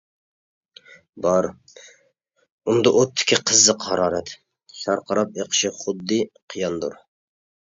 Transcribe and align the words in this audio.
بار 1.25 1.47
ئۇندا 2.73 2.93
ئوتتىكى 3.01 3.39
قىزىق 3.51 3.85
ھارارەت، 3.91 4.33
شارقىراپ 4.79 5.39
ئېقىشى 5.43 5.73
خۇددى 5.85 6.21
قىياندۇر. 6.55 6.99